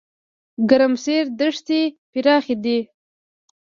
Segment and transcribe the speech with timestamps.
[0.69, 2.77] ګرمسیر دښتې پراخې دي؟